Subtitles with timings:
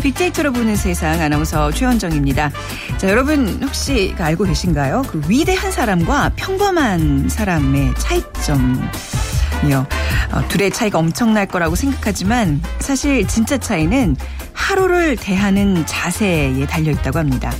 [0.00, 2.50] 빅데이터로 보는 세상 아나운서 최현정입니다.
[2.96, 5.02] 자, 여러분 혹시 알고 계신가요?
[5.08, 9.86] 그 위대한 사람과 평범한 사람의 차이점이요.
[10.32, 14.16] 어, 둘의 차이가 엄청날 거라고 생각하지만 사실 진짜 차이는
[14.52, 17.52] 하루를 대하는 자세에 달려 있다고 합니다.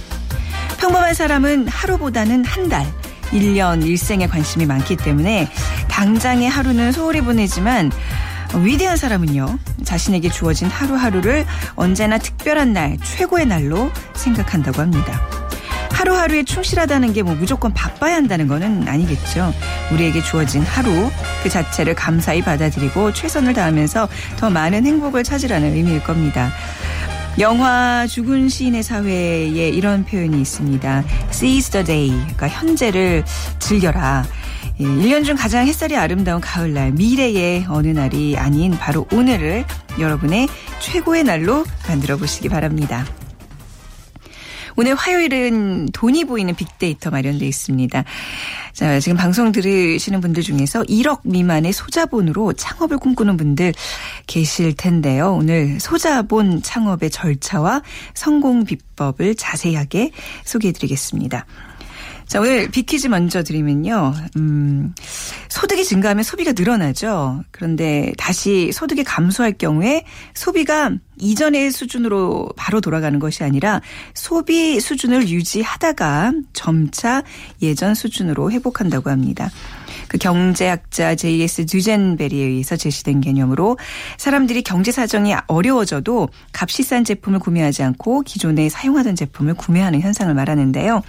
[0.78, 2.86] 평범한 사람은 하루보다는 한 달,
[3.32, 5.48] 1년, 일생에 관심이 많기 때문에
[5.88, 7.90] 당장의 하루는 소홀히 보내지만
[8.58, 11.46] 위대한 사람은요, 자신에게 주어진 하루하루를
[11.76, 15.20] 언제나 특별한 날, 최고의 날로 생각한다고 합니다.
[15.92, 19.52] 하루하루에 충실하다는 게 뭐 무조건 바빠야 한다는 거는 아니겠죠.
[19.92, 21.10] 우리에게 주어진 하루
[21.42, 24.08] 그 자체를 감사히 받아들이고 최선을 다하면서
[24.38, 26.50] 더 많은 행복을 찾으라는 의미일 겁니다.
[27.38, 31.04] 영화 죽은 시인의 사회에 이런 표현이 있습니다.
[31.30, 32.10] Seize the day.
[32.10, 33.24] 그러니까 현재를
[33.58, 34.24] 즐겨라.
[34.80, 39.64] 1년 예, 중 가장 햇살이 아름다운 가을날, 미래의 어느 날이 아닌 바로 오늘을
[39.98, 40.48] 여러분의
[40.80, 43.04] 최고의 날로 만들어 보시기 바랍니다.
[44.80, 48.02] 오늘 화요일은 돈이 보이는 빅데이터 마련되어 있습니다.
[48.72, 53.74] 자, 지금 방송 들으시는 분들 중에서 1억 미만의 소자본으로 창업을 꿈꾸는 분들
[54.26, 55.34] 계실 텐데요.
[55.34, 57.82] 오늘 소자본 창업의 절차와
[58.14, 60.12] 성공 비법을 자세하게
[60.46, 61.44] 소개해 드리겠습니다.
[62.30, 64.14] 자, 오늘 비키즈 먼저 드리면요.
[64.36, 64.94] 음,
[65.48, 67.42] 소득이 증가하면 소비가 늘어나죠.
[67.50, 73.80] 그런데 다시 소득이 감소할 경우에 소비가 이전의 수준으로 바로 돌아가는 것이 아니라
[74.14, 77.24] 소비 수준을 유지하다가 점차
[77.62, 79.50] 예전 수준으로 회복한다고 합니다.
[80.10, 81.66] 그 경제학자 J.S.
[81.66, 83.78] 듀젠베리에 의해서 제시된 개념으로
[84.18, 91.02] 사람들이 경제 사정이 어려워져도 값이 싼 제품을 구매하지 않고 기존에 사용하던 제품을 구매하는 현상을 말하는데요.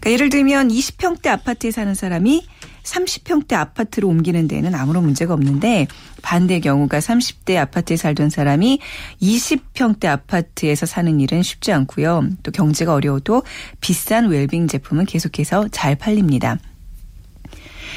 [0.00, 2.46] 그러니까 예를 들면 20평대 아파트에 사는 사람이
[2.84, 5.88] 30평대 아파트로 옮기는 데는 아무런 문제가 없는데
[6.22, 8.78] 반대 경우가 30대 아파트에 살던 사람이
[9.20, 12.28] 20평대 아파트에서 사는 일은 쉽지 않고요.
[12.44, 13.42] 또 경제가 어려워도
[13.80, 16.58] 비싼 웰빙 제품은 계속해서 잘 팔립니다.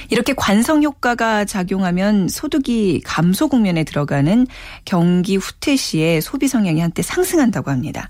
[0.09, 4.47] 이렇게 관성 효과가 작용하면 소득이 감소 국면에 들어가는
[4.85, 8.07] 경기 후퇴 시에 소비 성향이 한때 상승한다고 합니다.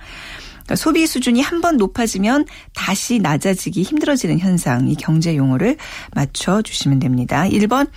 [0.51, 5.77] 그러니까 소비 수준이 한 번 높아지면 다시 낮아지기 힘들어지는 현상, 이 경제 용어를
[6.13, 7.43] 맞춰 주시면 됩니다.
[7.43, 7.89] 1번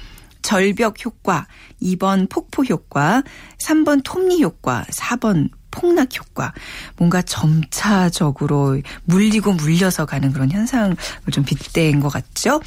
[0.43, 1.49] 절벽 효과,
[1.83, 3.25] 2번 폭포 효과,
[3.59, 6.53] 3번 톱니 효과, 4번 폭락 효과.
[6.97, 10.97] 뭔가 점차적으로 물리고 물려서 가는 그런 현상을
[11.33, 12.61] 좀 빗댄 것 같죠?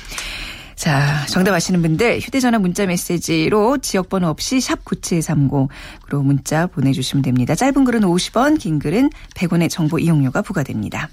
[0.80, 7.54] 자, 정답 아시는 분들 휴대전화 문자 메시지로 지역번호 없이 샵 9730으로 문자 보내주시면 됩니다.
[7.54, 11.10] 짧은 글은 50원, 긴 글은 100원의 정보 이용료가 부과됩니다.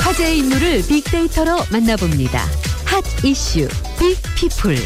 [0.00, 2.40] 화제의 인물을 빅데이터로 만나봅니다.
[2.84, 3.68] hot 이슈
[4.00, 4.76] big people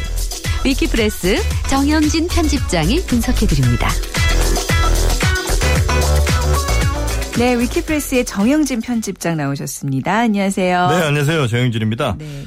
[0.66, 1.36] 위키프레스
[1.70, 3.88] 정영진 편집장이 분석해드립니다.
[7.38, 10.12] 네, 위키프레스의 정영진 편집장 나오셨습니다.
[10.12, 10.88] 안녕하세요.
[10.88, 11.46] 네, 안녕하세요.
[11.46, 12.16] 정영진입니다.
[12.18, 12.46] 네.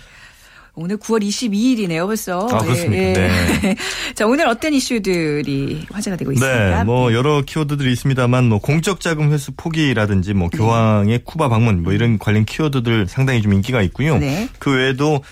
[0.75, 2.47] 오늘 9월 22일이네요, 벌써.
[2.51, 2.97] 아, 그렇습니까?
[2.97, 3.13] 예, 예.
[3.13, 3.75] 네.
[4.13, 6.77] 자, 오늘 어떤 이슈들이 화제가 되고 있습니까?
[6.79, 10.57] 네, 뭐 여러 키워드들이 있습니다만 뭐 공적 자금 회수 포기라든지 뭐 네.
[10.57, 14.17] 교황의 쿠바 방문 뭐 이런 관련 키워드들 상당히 좀 인기가 있고요.
[14.17, 14.49] 네.
[14.59, 15.23] 그 외에도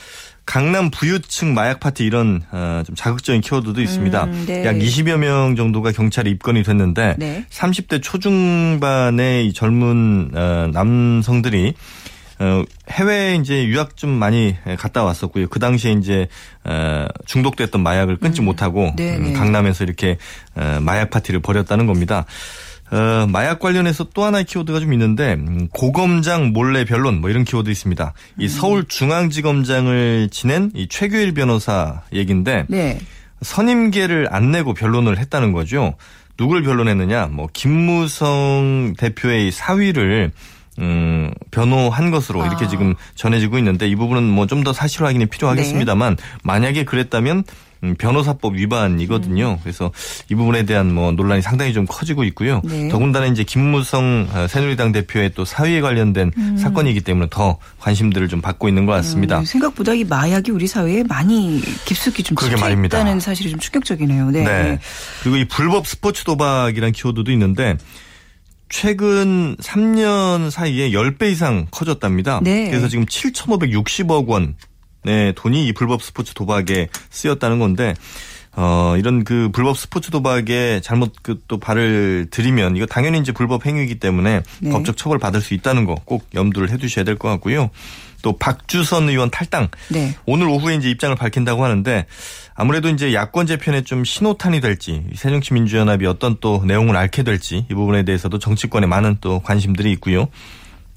[0.46, 4.24] 강남 부유층 마약 파티 이런 어, 좀 자극적인 키워드도 있습니다.
[4.26, 4.66] 음, 네.
[4.66, 7.46] 약 20여 명 정도가 경찰에 입건이 됐는데 네.
[7.50, 11.74] 30대 초중반의 이 젊은 어, 남성들이
[12.40, 15.48] 어, 해외에 이제 유학 좀 많이 갔다 왔었고요.
[15.48, 16.28] 그 당시에 이제
[16.66, 18.46] 어, 중독됐던 마약을 끊지 음.
[18.46, 19.34] 못하고 네, 음, 네.
[19.34, 20.18] 강남에서 이렇게
[20.56, 22.26] 어, 마약 파티를 벌였다는 겁니다.
[22.94, 27.70] 어, 마약 관련해서 또 하나의 키워드가 좀 있는데 음, 고검장 몰래 변론 뭐 이런 키워드
[27.70, 28.14] 있습니다.
[28.38, 28.48] 이 음.
[28.48, 33.00] 서울중앙지검장을 지낸 이 최규일 변호사 얘기인데 네.
[33.42, 35.96] 선임계를 안 내고 변론을 했다는 거죠.
[36.38, 37.28] 누굴 변론했느냐?
[37.28, 40.32] 뭐 김무성 대표의 사위를
[40.80, 42.68] 음, 변호한 것으로 이렇게 아.
[42.68, 46.24] 지금 전해지고 있는데 이 부분은 뭐 좀 더 사실 확인이 필요하겠습니다만 네.
[46.44, 47.44] 만약에 그랬다면 음,
[47.98, 49.52] 변호사법 위반이거든요.
[49.52, 49.58] 음.
[49.62, 49.92] 그래서
[50.30, 52.62] 이 부분에 대한 뭐 논란이 상당히 좀 커지고 있고요.
[52.64, 52.88] 네.
[52.90, 56.58] 더군다나 이제 김무성 어, 새누리당 대표의 또 사위에 관련된 음.
[56.58, 59.40] 사건이기 때문에 더 관심들을 좀 받고 있는 것 같습니다.
[59.40, 62.38] 음, 생각보다 이 마약이 우리 사회에 많이 깊숙이 좀
[62.86, 64.32] 있다는 사실이 좀 충격적이네요.
[64.32, 64.44] 네.
[64.44, 64.80] 네.
[65.22, 67.78] 그리고 이 불법 스포츠 도박이라는 키워드도 있는데
[68.70, 72.40] 최근 3년 사이에 10배 이상 커졌답니다.
[72.42, 72.70] 네.
[72.70, 74.56] 그래서 지금 7,560억 원
[75.06, 77.94] 네, 돈이 이 불법 스포츠 도박에 쓰였다는 건데
[78.56, 83.66] 어, 이런 그 불법 스포츠 도박에 잘못 그 또 발을 들이면 이거 당연히 이제 불법
[83.66, 84.70] 행위이기 때문에 네.
[84.70, 87.70] 법적 처벌 받을 수 있다는 거 꼭 염두를 해 두셔야 될 것 같고요.
[88.22, 89.68] 또 박주선 의원 탈당.
[89.90, 90.16] 네.
[90.26, 92.06] 오늘 오후에 이제 입장을 밝힌다고 하는데
[92.56, 98.04] 아무래도 이제 야권 재편에 좀 신호탄이 될지 새정치민주연합이 어떤 또 내용을 앓게 될지 이 부분에
[98.04, 100.28] 대해서도 정치권에 많은 또 관심들이 있고요.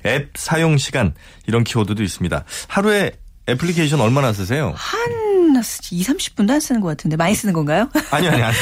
[0.04, 1.14] 앱 사용 시간
[1.46, 2.44] 이런 키워드도 있습니다.
[2.68, 3.12] 하루에
[3.48, 4.72] 애플리케이션 얼마나 쓰세요?
[4.76, 7.88] 한 2, 30분도 안 쓰는 것 같은데 많이 쓰는 건가요?
[8.10, 8.56] 아니요, 아니, 아니.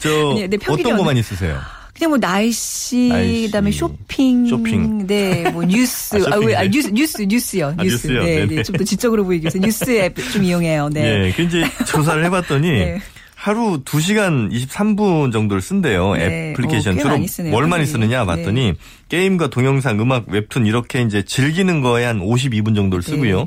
[0.00, 1.60] 저 아니, 네, 어떤 거 많이 쓰세요?
[1.94, 7.22] 그냥 뭐 날씨, 날씨, 그다음에 쇼핑, 쇼핑, 네, 뭐 뉴스, 아, 아, 아 뉴스, 뉴스,
[7.22, 10.88] 뉴스요, 아, 뉴스, 요 네, 네, 좀 더 지적으로 보이기 위해서 뉴스 앱 좀 이용해요,
[10.88, 11.18] 네.
[11.18, 12.70] 네, 그 이제 조사를 해봤더니.
[12.70, 13.00] 네.
[13.34, 16.14] 하루 2시간 23분 정도를 쓴대요.
[16.14, 16.50] 네.
[16.52, 16.94] 애플리케이션.
[16.94, 18.74] 어, 주로 많이 뭘 많이 쓰느냐 봤더니 네.
[19.12, 23.40] 게임과 동영상, 음악, 웹툰 이렇게 이제 즐기는 거에 한 52분 정도를 쓰고요.
[23.40, 23.44] 네.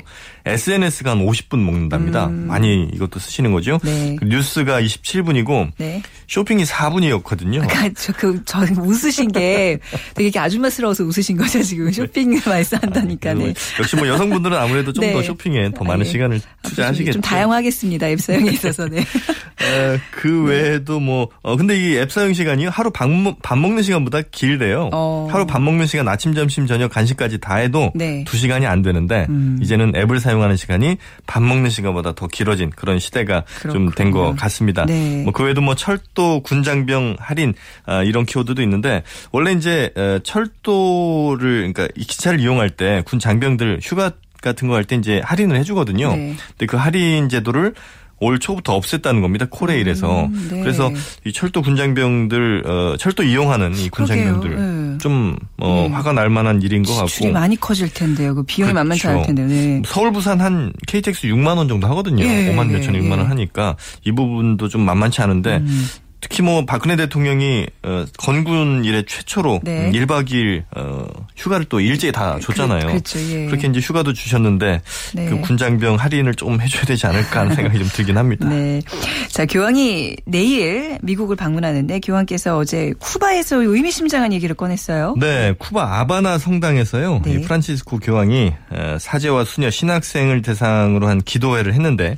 [0.52, 2.26] SNS가 한 50분 먹는답니다.
[2.26, 2.46] 음.
[2.46, 3.80] 많이 이것도 쓰시는 거죠.
[3.82, 4.14] 네.
[4.16, 6.02] 그 뉴스가 27분이고 네.
[6.28, 7.66] 쇼핑이 4분이었거든요.
[7.68, 9.80] 그러니까 저, 그, 저 웃으신 게
[10.14, 11.90] 되게 아줌마스러워서 웃으신 거죠, 지금.
[11.90, 13.34] 쇼핑을 말씀한다니까.
[13.34, 13.52] 네.
[13.80, 15.22] 역시 뭐 여성분들은 아무래도 좀더 네.
[15.24, 16.10] 쇼핑에 더 많은 네.
[16.12, 17.14] 시간을 투자하시겠죠.
[17.14, 18.86] 좀 다양하겠습니다, 앱 사용에 있어서.
[18.86, 19.00] 네.
[19.00, 23.08] 에, 그 외에도 뭐, 어, 근데 이 앱 사용 시간이 하루 밥,
[23.42, 24.90] 밥 먹는 시간보다 길대요.
[24.92, 25.28] 어.
[25.32, 28.22] 하루 밥 먹는 시간 아침, 점심, 저녁, 간식까지 다 해도 네.
[28.24, 29.58] 2시간이 안 되는데 음.
[29.60, 34.34] 이제는 앱을 사용 사용하는 시간이 밥 먹는 시간보다 더 길어진 그런 시대가 좀 된 것
[34.36, 34.84] 같습니다.
[34.84, 35.22] 네.
[35.24, 37.54] 뭐그 외에도 뭐 철도 군장병 할인
[37.86, 39.92] 아, 이런 키워드도 있는데 원래 이제
[40.22, 44.12] 철도를 그러니까 기차를 이용할 때 군 장병들 휴가
[44.42, 46.14] 같은 거 할 때 이제 할인을 해주거든요.
[46.14, 46.34] 네.
[46.50, 47.74] 근데 그 할인 제도를
[48.18, 49.46] 올 초부터 없앴다는 겁니다.
[49.50, 50.26] 코레일에서.
[50.26, 50.60] 음, 네.
[50.60, 50.90] 그래서
[51.24, 54.98] 이 철도 군장병들 어, 철도 이용하는 이 군장병들 네.
[54.98, 55.94] 좀 어, 네.
[55.94, 57.08] 화가 날 만한 일인 것 같고.
[57.08, 58.34] 지출이 많이 커질 텐데요.
[58.34, 58.84] 그 비용이 그렇죠.
[58.84, 59.46] 만만치 않을 텐데요.
[59.46, 59.82] 네.
[59.84, 62.24] 서울 부산 한 KTX 6만 원 정도 하거든요.
[62.24, 65.86] 5만 몇천 6만 원 하니까 이 부분도 좀 만만치 않은데 음.
[66.28, 69.92] 특히 뭐 박근혜 대통령이 어, 건군 이래 최초로 네.
[69.92, 71.06] 1박 2일 어,
[71.36, 72.80] 휴가를 또 일제히 다 그, 줬잖아요.
[72.80, 73.20] 그, 그렇죠.
[73.20, 73.46] 예.
[73.46, 74.82] 그렇게 이제 휴가도 주셨는데
[75.14, 75.26] 네.
[75.26, 78.48] 그 군장병 할인을 좀 해줘야 되지 않을까 하는 생각이 좀 들긴 합니다.
[78.48, 78.82] 네.
[79.28, 85.14] 자 교황이 내일 미국을 방문하는데 교황께서 어제 쿠바에서 의미심장한 얘기를 꺼냈어요.
[85.18, 87.22] 네, 쿠바 아바나 성당에서요.
[87.24, 87.40] 네.
[87.42, 92.16] 프란치스코 교황이 어, 사제와 수녀 신학생을 대상으로 한 기도회를 했는데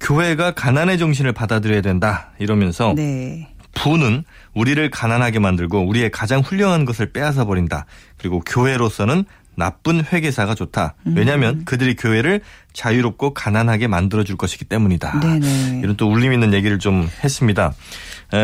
[0.00, 3.48] 교회가 가난의 정신을 받아들여야 된다 이러면서 네.
[3.74, 4.24] 부는
[4.54, 7.86] 우리를 가난하게 만들고 우리의 가장 훌륭한 것을 빼앗아 버린다.
[8.18, 9.24] 그리고 교회로서는
[9.54, 10.94] 나쁜 회계사가 좋다.
[11.06, 11.14] 음.
[11.16, 11.64] 왜냐하면 음.
[11.64, 12.40] 그들이 교회를
[12.72, 15.20] 자유롭고 가난하게 만들어줄 것이기 때문이다.
[15.20, 15.80] 네네.
[15.82, 17.72] 이런 또 울림 있는 얘기를 좀 했습니다.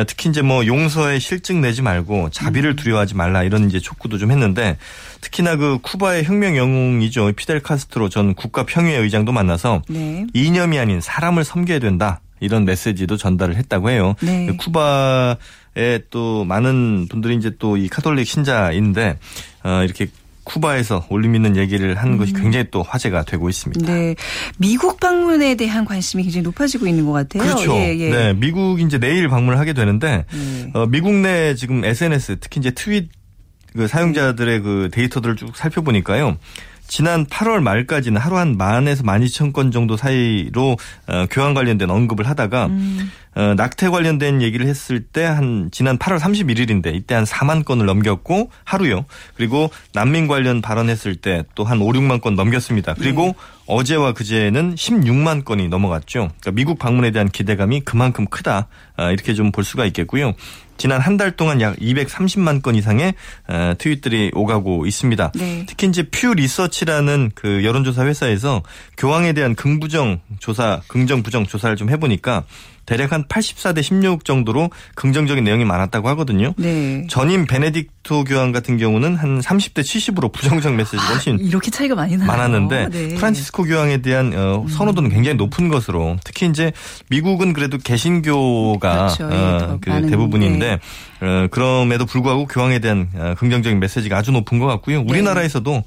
[0.07, 2.77] 특히 이제 뭐 용서에 실증 내지 말고 자비를 음.
[2.77, 4.79] 두려워하지 말라 이런 이제 촉구도 좀 했는데
[5.21, 10.27] 특히나 그 쿠바의 혁명 영웅이죠 피델 카스트로 전 국가 평의회 의장도 만나서 네.
[10.35, 14.15] 이념이 아닌 사람을 섬겨야 된다 이런 메시지도 전달을 했다고 해요.
[14.21, 14.49] 네.
[14.59, 19.19] 쿠바에 또 많은 분들이 이제 또 이 카톨릭 신자인데
[19.65, 20.09] 어 이렇게
[20.47, 22.19] 쿠바에서 올림 있는 얘기를 하는 음.
[22.19, 23.93] 것이 굉장히 또 화제가 되고 있습니다.
[23.93, 24.15] 네.
[24.59, 27.43] 미국 방문에 대한 관심이 굉장히 높아지고 있는 것 같아요.
[27.43, 27.75] 그렇죠.
[27.75, 28.11] 예, 예.
[28.11, 28.33] 네.
[28.33, 30.71] 미국 이제 내일 방문을 하게 되는데 네.
[30.73, 33.11] 어, 미국 내 지금 SNS 특히 이제 트윗
[33.75, 36.39] 그 사용자들의 그 데이터들을 쭉 살펴보니까요.
[36.89, 40.77] 지난 8월 말까지는 하루 한 만에서 만 이천 건 정도 사이로
[41.09, 43.11] 어, 교환 관련된 언급을 하다가 음.
[43.37, 48.51] 어, 낙태 관련된 얘기를 했을 때 한 지난 8월 31일인데 이때 한 4만 건을 넘겼고
[48.65, 49.05] 하루요.
[49.37, 52.95] 그리고 난민 관련 발언했을 때 또 한 5, 6만 건 넘겼습니다.
[52.95, 53.35] 그리고 네.
[53.67, 56.31] 어제와 그제는 16만 건이 넘어갔죠.
[56.41, 58.69] 그러니까 미국 방문에 대한 기대감이 그만큼 크다.
[58.97, 60.33] 아, 이렇게 좀 볼 수가 있겠고요.
[60.79, 63.15] 지난 한 달 동안 약 230만 건 이상의
[63.49, 65.33] 어, 트윗들이 오가고 있습니다.
[65.35, 65.65] 네.
[65.67, 68.63] 특히 이제 퓨 리서치라는 그 여론조사 회사에서
[68.97, 72.45] 교황에 대한 긍부정 조사, 긍정 부정 조사를 좀 해보니까
[72.87, 76.55] 대략 한 84대 16 정도로 긍정적인 내용이 많았다고 하거든요.
[76.57, 77.07] 네.
[77.09, 81.95] 전임 베네딕토 교황 같은 경우는 한 30대 70으로 부정적 메시지가 아, 훨씬 아, 이렇게 차이가
[81.95, 82.27] 많이 나요.
[82.27, 83.15] 많았는데 네.
[83.17, 84.69] 프란치스코 교황에 대한 어, 음.
[84.69, 86.73] 선호도는 굉장히 높은 것으로 특히 이제
[87.09, 89.29] 미국은 그래도 개신교가 그렇죠.
[89.31, 90.79] 어, 그 대부분인데
[91.21, 91.27] 네.
[91.27, 95.03] 어, 그럼에도 불구하고 교황에 대한 어, 긍정적인 메시지가 아주 높은 것 같고요.
[95.03, 95.11] 네.
[95.11, 95.83] 우리나라에서도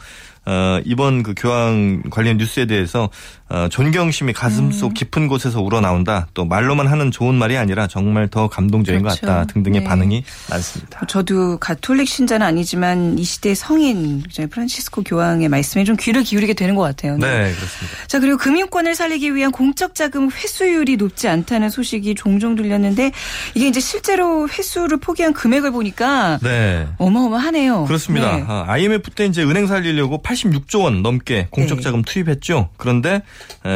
[0.46, 3.10] 어, 이번 그 교황 관련 뉴스에 대해서
[3.50, 4.94] 어, 존경심이 가슴속 음.
[4.94, 6.27] 깊은 곳에서 우러나온다.
[6.36, 9.22] 또 말로만 하는 좋은 말이 아니라 정말 더 감동적인 그렇죠.
[9.22, 9.88] 것 같다 등등의 네.
[9.88, 11.06] 반응이 많습니다.
[11.08, 16.84] 저도 가톨릭 신자는 아니지만 이 시대 성인 프란시스코 교황의 말씀에 좀 귀를 기울이게 되는 것
[16.84, 17.18] 같아요.
[17.18, 18.08] 네, 네 그렇습니다.
[18.08, 23.12] 자 그리고 금융권을 살리기 위한 공적 자금 회수율이 높지 않다는 소식이 종종 들렸는데
[23.56, 26.88] 이게 이제 실제로 회수를 포기한 금액을 보니까 네.
[26.98, 27.86] 어마어마하네요.
[27.86, 28.38] 그렇습니다.
[28.38, 28.44] 네.
[28.48, 31.84] IMF 때 이제 은행 살리려고 86조 원 넘게 공적 네.
[31.84, 32.70] 자금 투입했죠.
[32.77, 33.24] 그런데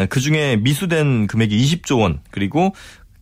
[0.10, 2.74] 그 중에 미수된 금액이 20조 원 그리고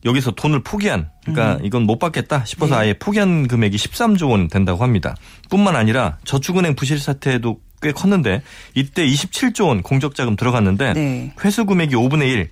[0.06, 1.66] 여기서 돈을 포기한 그러니까 음.
[1.66, 2.82] 이건 못 받겠다 싶어서 네.
[2.82, 5.16] 아예 포기한 금액이 13조 원 된다고 합니다.
[5.50, 8.42] 뿐만 아니라 저축은행 부실 사태도 꽤 컸는데
[8.74, 11.34] 이때 27조 원 공적자금 들어갔는데 네.
[11.44, 12.50] 회수 금액이 5분의 1.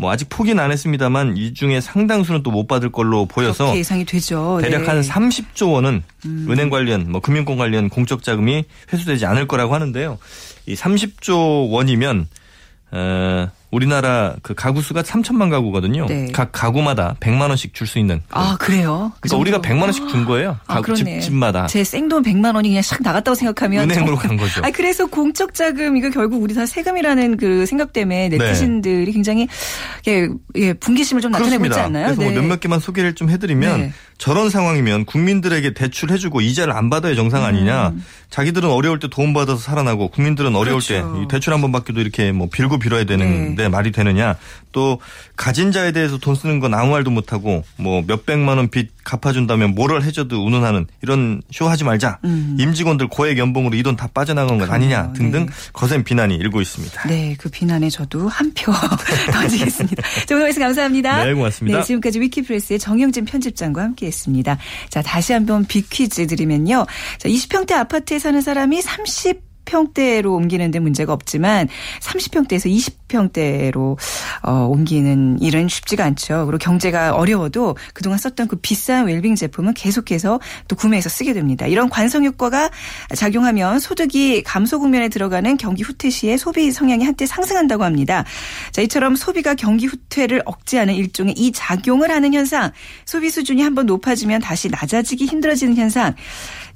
[0.00, 4.58] 뭐 아직 포기는 안 했습니다만 이 중에 상당수는 또 못 받을 걸로 보여서 예상이 되죠.
[4.62, 4.86] 대략 네.
[4.86, 6.46] 한 30조 원은 음.
[6.48, 10.18] 은행 관련 뭐 금융권 관련 공적 자금이 회수되지 않을 거라고 하는데요.
[10.66, 12.28] 이 30조 원이면
[12.92, 16.06] 어 우리나라 그 가구 수가 3천만 가구거든요.
[16.06, 16.28] 네.
[16.32, 18.22] 각 가구마다 100만 원씩 줄 수 있는.
[18.30, 19.12] 아 그래요?
[19.20, 20.58] 그 그러니까 우리가 100만 원씩 준 거예요.
[20.66, 21.66] 아, 집, 집마다.
[21.66, 24.62] 제 생돈 100만 원이 그냥 샥 나갔다고 생각하면 은행으로 간 거죠.
[24.64, 28.38] 아 그래서 공적 자금 이거 결국 우리 다 세금이라는 그 생각 때문에 네.
[28.38, 29.12] 네티즌들이 네.
[29.12, 29.48] 굉장히
[30.06, 32.06] 예, 예 분기심을 좀 나타내고 있지 않나요?
[32.06, 32.36] 그래서 뭐 네.
[32.36, 33.92] 뭐 몇몇 개만 소개를 좀 해드리면 네.
[34.18, 37.90] 저런 상황이면 국민들에게 대출해주고 이자를 안 받아야 정상 아니냐.
[37.90, 38.04] 음.
[38.30, 41.26] 자기들은 어려울 때 도움 받아서 살아나고 국민들은 어려울 그렇죠.
[41.28, 43.68] 때 대출 한 번 받기도 이렇게 뭐 빌고 빌어야 되는 데 네.
[43.68, 44.36] 말이 되느냐.
[44.70, 45.00] 또
[45.34, 50.04] 가진 자에 대해서 돈 쓰는 건 아무 말도 못하고 뭐 몇백만 원 빚 갚아준다면 뭐를
[50.04, 52.18] 해줘도 운운하는 이런 쇼 하지 말자.
[52.24, 52.56] 음.
[52.60, 55.52] 임직원들 고액 연봉으로 이 돈 다 빠져나간 건 아니냐 등등 네.
[55.72, 57.08] 거센 비난이 일고 있습니다.
[57.08, 58.72] 네, 그 비난에 저도 한 표
[59.32, 60.02] 던지겠습니다.
[60.26, 61.24] 자, 오늘 말씀 감사합니다.
[61.24, 61.78] 네, 고맙습니다.
[61.78, 64.58] 네, 지금까지 위키프레스의 정영진 편집장과 함께했습니다.
[64.90, 66.86] 자, 다시 한번 빅퀴즈 드리면요.
[67.18, 71.68] 자, 20평대 아파트에 사는 사람이 30 평대로 옮기는데 문제가 없지만
[72.00, 72.74] 30평대에서
[73.08, 73.96] 20평대로
[74.42, 76.46] 어, 옮기는 일은 쉽지가 않죠.
[76.46, 81.66] 그리고 경제가 어려워도 그동안 썼던 그 비싼 웰빙 제품은 계속해서 또 구매해서 쓰게 됩니다.
[81.66, 82.70] 이런 관성 효과가
[83.14, 88.24] 작용하면 소득이 감소 국면에 들어가는 경기 후퇴 시에 소비 성향이 한때 상승한다고 합니다.
[88.72, 92.70] 자, 이처럼 소비가 경기 후퇴를 억제하는 일종의 이 작용을 하는 현상,
[93.04, 96.14] 소비 수준이 한번 높아지면 다시 낮아지기 힘들어지는 현상.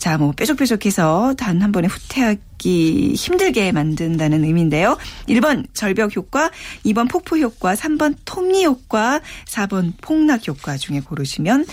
[0.03, 4.99] 자, 뭐 뾰족뾰족해서 단 한 번에 후퇴하기 힘들게 만든다는 의미인데요.
[5.29, 6.51] 1번 절벽 효과,
[6.85, 11.67] 2번 폭포 효과, 3번 톱니 효과, 4번 폭락 효과 중에 고르시면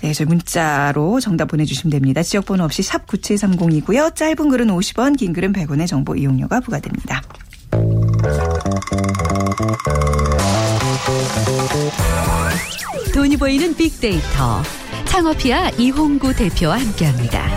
[0.00, 2.22] 네, 저희 문자로 정답 보내주시면 됩니다.
[2.22, 4.14] 지역번호 없이 샵 9730이고요.
[4.14, 7.20] 짧은 글은 50원, 긴 글은 100원의 정보 이용료가 부과됩니다.
[13.12, 14.62] 돈이 보이는 빅데이터.
[15.16, 17.48] 창업피아 이홍구 대표와 함께합니다.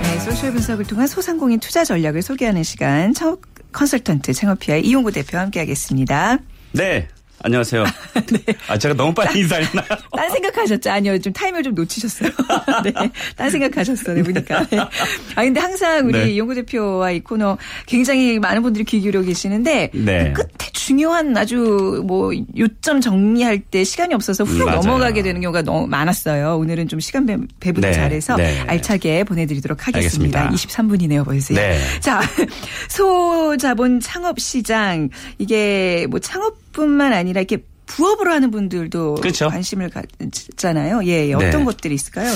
[0.00, 3.40] 네, 소셜 분석을 통한 소상공인 투자 전략을 소개하는 시간 창업
[3.72, 6.38] 컨설턴트 창업피아 이홍구 대표와 함께하겠습니다.
[6.70, 7.08] 네,
[7.42, 7.84] 안녕하세요.
[8.32, 8.54] 네.
[8.68, 9.86] 아, 제가 너무 빨리 인사했나요?
[10.14, 10.90] 딴 생각하셨죠?
[10.90, 11.18] 아니요.
[11.20, 12.30] 좀 타이밍을 좀 놓치셨어요.
[12.84, 12.92] 네.
[13.36, 14.16] 딴 생각하셨어요.
[14.16, 14.66] 네, 보니까.
[14.68, 14.78] 네.
[14.78, 16.36] 아, 근데 항상 우리 네.
[16.36, 17.56] 이홍구 대표와 이 코너
[17.86, 20.32] 굉장히 많은 분들이 귀 기울여 계시는데 네.
[20.34, 25.62] 그 끝에 중요한 아주 뭐 요점 정리할 때 시간이 없어서 훅 음, 넘어가게 되는 경우가
[25.62, 26.56] 너무 많았어요.
[26.58, 27.26] 오늘은 좀 시간
[27.60, 27.92] 배분 네.
[27.92, 28.60] 잘해서 네.
[28.66, 30.42] 알차게 보내드리도록 하겠습니다.
[30.42, 30.84] 알겠습니다.
[30.84, 31.54] 23분이네요, 벌써.
[31.54, 31.78] 네.
[32.00, 32.20] 자,
[32.90, 39.48] 소자본 창업 시장 이게 뭐 창업 뿐만 아니라 이렇게 부업으로 하는 분들도 그렇죠.
[39.48, 41.04] 관심을 갖잖아요.
[41.06, 41.32] 예, 예.
[41.34, 41.64] 어떤 네.
[41.64, 42.30] 것들이 있을까요?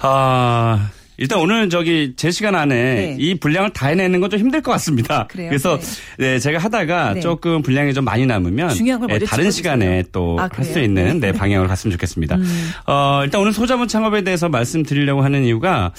[0.00, 0.90] 아.
[1.16, 3.16] 일단 오늘 저기 제 시간 안에 네.
[3.20, 5.28] 이 분량을 다 해내는 건 좀 힘들 것 같습니다.
[5.28, 5.48] 그래요?
[5.48, 5.78] 그래서
[6.18, 6.32] 네.
[6.32, 7.20] 네 제가 하다가 네.
[7.20, 8.70] 조금 분량이 좀 많이 남으면
[9.06, 12.34] 네, 다른 시간에 또 할수 아, 있는 네, 네, 방향으로 갔으면 좋겠습니다.
[12.34, 12.70] 음.
[12.86, 15.92] 어, 일단 오늘 소자본 창업에 대해서 말씀드리려고 하는 이유가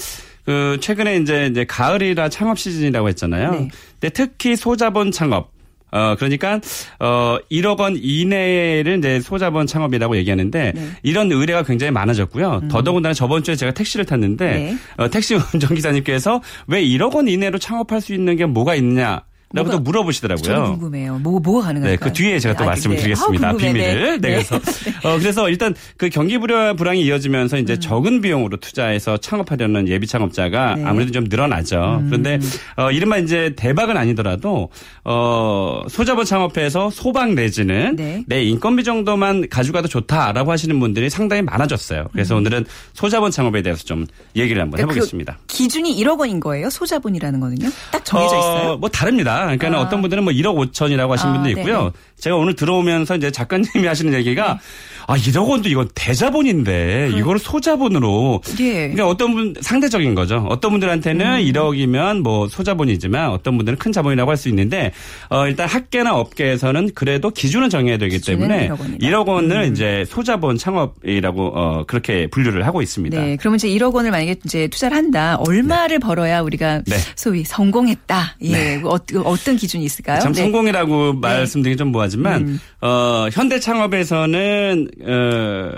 [0.43, 3.51] 그 최근에 이제 이제 가을이라 창업 시즌이라고 했잖아요.
[3.51, 3.69] 네.
[3.99, 5.54] 근데 특히 소자본 창업
[5.95, 6.59] 어, 그러니까,
[6.99, 10.89] 어, 1억 원 이내를 이제 소자본 창업이라고 얘기하는데 네.
[11.03, 12.59] 이런 의뢰가 굉장히 많아졌고요.
[12.63, 12.67] 음.
[12.67, 14.77] 더더군다나 저번 주에 제가 택시를 탔는데 네.
[14.97, 19.21] 어, 택시 운전기사님께서 왜 1억 원 이내로 창업할 수 있는 게 뭐가 있느냐
[19.55, 20.43] 라고 또 물어보시더라고요.
[20.43, 21.19] 저는 궁금해요.
[21.19, 21.91] 뭐, 뭐가 가능할까요?
[21.91, 23.01] 네, 그 뒤에 제가 또 아, 말씀을 네.
[23.03, 23.49] 드리겠습니다.
[23.49, 24.19] 아, 비밀을.
[24.19, 24.29] 네.
[24.29, 24.29] 네.
[24.33, 24.55] 그래서,
[25.03, 27.79] 어, 그래서 일단 그 경기 불황이 이어지면서 이제 음.
[27.79, 30.83] 적은 비용으로 투자해서 창업하려는 예비 창업자가 네.
[30.85, 31.99] 아무래도 좀 늘어나죠.
[32.01, 32.07] 음.
[32.09, 32.39] 그런데,
[32.75, 34.69] 어, 이른바 이제 대박은 아니더라도,
[35.03, 38.23] 어, 소자본 창업해서 소박 내지는 네.
[38.27, 42.07] 내 인건비 정도만 가져가도 좋다라고 하시는 분들이 상당히 많아졌어요.
[42.11, 42.39] 그래서 음.
[42.39, 45.37] 오늘은 소자본 창업에 대해서 좀 얘기를 한번 그러니까 그 해보겠습니다.
[45.39, 46.69] 그 기준이 1억 원인 거예요?
[46.69, 47.69] 소자본이라는 거는요?
[47.91, 48.71] 딱 정해져 있어요?
[48.71, 49.44] 어, 뭐 다릅니다.
[49.47, 49.81] 그러니까 아.
[49.81, 51.77] 어떤 분들은 뭐 1억 5천이라고 하신 아, 분도 있고요.
[51.79, 51.91] 네네.
[52.19, 54.59] 제가 오늘 들어오면서 이제 작가님이 하시는 얘기가 네.
[55.07, 58.73] 아 1억 원도 이건 대자본인데 그 이거를 소자본으로 예.
[58.73, 60.45] 그러니까 어떤 분 상대적인 거죠.
[60.49, 61.39] 어떤 분들한테는 음.
[61.45, 64.91] 1억이면 뭐 소자본이지만 어떤 분들은 큰 자본이라고 할 수 있는데
[65.29, 69.71] 어 일단 학계나 업계에서는 그래도 기준을 정해야 되기 때문에 1억, 1억 원을 음.
[69.71, 73.17] 이제 소자본 창업이라고 어 그렇게 분류를 하고 있습니다.
[73.21, 73.37] 네.
[73.39, 75.37] 그러면 이제 1억 원을 만약에 이제 투자를 한다.
[75.37, 76.05] 얼마를 네.
[76.05, 76.95] 벌어야 우리가 네.
[77.15, 78.35] 소위 성공했다.
[78.41, 78.51] 예.
[78.51, 78.81] 네.
[78.83, 78.97] 어,
[79.45, 80.19] 떤 기준이 있을까요?
[80.19, 80.41] 참 네.
[80.41, 81.19] 성공이라고 네.
[81.21, 82.59] 말씀드리기 좀 뭐 하지만 음.
[82.81, 85.71] 어 현대 창업에서는 어,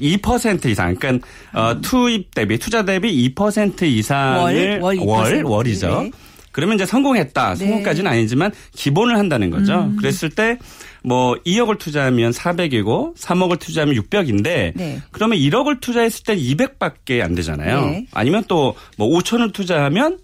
[0.00, 6.02] 2% 이상, 그러니까 어, 투입 대비 투자 대비 2% 이상을 월, 월, 월 월이죠.
[6.02, 6.10] 네.
[6.52, 7.50] 그러면 이제 성공했다.
[7.50, 7.56] 네.
[7.56, 9.84] 성공까지는 아니지만 기본을 한다는 거죠.
[9.84, 9.96] 음.
[9.96, 10.58] 그랬을 때
[11.06, 15.02] 뭐 2억을 투자하면 400이고 3억을 투자하면 600인데 네.
[15.10, 17.84] 그러면 1억을 투자했을 때 200밖에 안 되잖아요.
[17.84, 18.06] 네.
[18.12, 20.18] 아니면 또 뭐 5천을 투자하면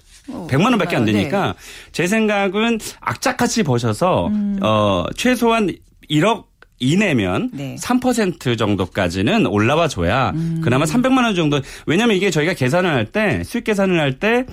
[0.49, 1.90] 100만 어, 원밖에 안 되니까 네.
[1.92, 4.58] 제 생각은 악착같이 보셔서 음.
[4.62, 5.70] 어 최소한
[6.10, 6.44] 1억
[6.82, 7.76] 이내면 네.
[7.78, 10.60] 3% 정도까지는 올라와 줘야 음.
[10.64, 14.46] 그나마 300만 원 정도 왜냐하면 이게 저희가 계산을 할 때 수익 계산을 할때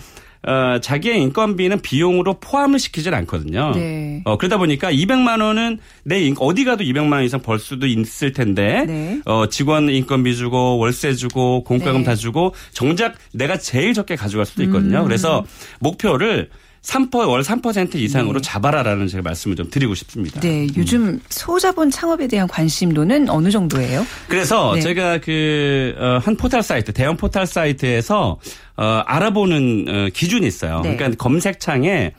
[0.48, 3.72] 어, 자기의 인건비는 비용으로 포함을 시키질 않거든요.
[3.76, 4.22] 네.
[4.24, 8.32] 어, 그러다 보니까 200만 원은 내 인, 어디 가도 200만 원 이상 벌 수도 있을
[8.32, 9.20] 텐데 네.
[9.26, 12.06] 어, 직원 인건비 주고 월세 주고 공과금 네.
[12.06, 15.00] 다 주고 정작 내가 제일 적게 가져갈 수도 있거든요.
[15.00, 15.04] 음.
[15.04, 15.44] 그래서
[15.80, 16.50] 목표를
[16.88, 18.42] 3%, 월 3% 이상으로 네.
[18.42, 20.40] 잡아라라는 제가 말씀을 좀 드리고 싶습니다.
[20.40, 20.68] 네.
[20.78, 21.22] 요즘 음.
[21.30, 24.06] 소자본 창업에 대한 관심도는 어느 정도예요?
[24.30, 24.82] 그래서 네.
[24.82, 28.40] 제가 그, 어, 한 포털 사이트, 대형 포털 사이트에서,
[28.78, 30.80] 어, 알아보는 어, 기준이 있어요.
[30.82, 30.96] 네.
[30.96, 32.14] 그러니까 검색창에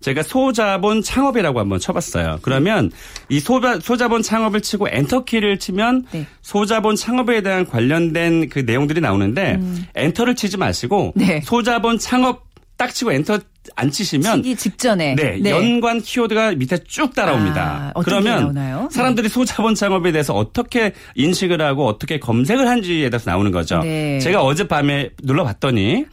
[0.00, 2.40] 제가 소자본 창업이라고 한번 쳐봤어요.
[2.42, 2.90] 그러면
[3.28, 6.26] 이 소자, 소자본 창업을 치고 엔터키를 치면 네.
[6.42, 9.86] 소자본 창업에 대한 관련된 그 내용들이 나오는데 음.
[9.94, 11.40] 엔터를 치지 마시고 네.
[11.44, 12.51] 소자본 창업
[12.82, 13.38] 딱 치고 엔터
[13.76, 15.50] 안 치시면 치기 직전에 네, 네.
[15.50, 17.92] 연관 키워드가 밑에 쭉 따라옵니다.
[17.94, 18.74] 아, 그러면 네.
[18.90, 23.78] 사람들이 소자본 창업에 대해서 어떻게 인식을 하고 어떻게 검색을 한지에 대해서 나오는 거죠.
[23.78, 24.18] 네.
[24.18, 26.06] 제가 어젯밤에 눌러봤더니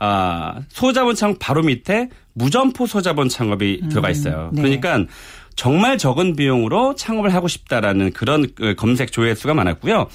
[0.00, 4.50] 아, 소자본 창업 바로 밑에 무점포 소자본 창업이 음, 들어가 있어요.
[4.52, 4.62] 네.
[4.62, 5.04] 그러니까
[5.54, 10.08] 정말 적은 비용으로 창업을 하고 싶다라는 그런 그 검색 조회수가 많았고요.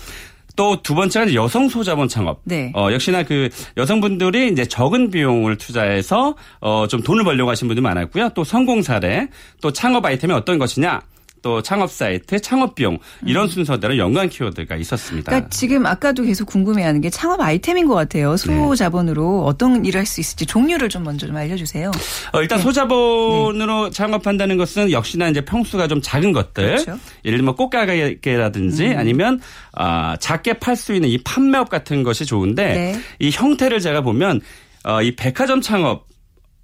[0.56, 2.42] 또 두 번째가 여성 소자본 창업.
[2.44, 2.72] 네.
[2.76, 8.30] 어, 역시나 그 여성분들이 이제 적은 비용을 투자해서 어, 좀 돈을 벌려고 하신 분들이 많았고요.
[8.36, 9.28] 또 성공 사례,
[9.62, 11.02] 또 창업 아이템이 어떤 것이냐.
[11.46, 13.48] 또 창업 사이트, 창업 비용 이런 음.
[13.48, 15.30] 순서대로 연관 키워드가 있었습니다.
[15.30, 18.32] 그러니까 지금 아까도 계속 궁금해하는 게 창업 아이템인 것 같아요.
[18.32, 18.38] 네.
[18.38, 19.48] 소자본으로 네.
[19.48, 21.92] 어떤 일을 할 수 있을지 종류를 좀 먼저 좀 알려주세요.
[22.32, 22.64] 어, 일단 네.
[22.64, 23.92] 소자본으로 네.
[23.92, 26.98] 창업한다는 것은 역시나 이제 평수가 좀 작은 것들, 그렇죠.
[27.24, 28.98] 예를 들면 꽃가게라든지 음.
[28.98, 29.40] 아니면
[29.74, 33.00] 아, 작게 팔 수 있는 이 판매업 같은 것이 좋은데 네.
[33.20, 34.42] 이 형태를 제가 보면
[34.84, 36.08] 어, 이 백화점 창업